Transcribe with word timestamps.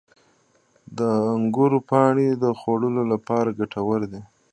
•د 0.97 0.99
انګورو 1.33 1.79
پاڼې 1.89 2.27
د 2.43 2.45
خوړو 2.59 2.89
لپاره 3.13 3.55
ګټور 3.59 4.01
دي. 4.11 4.21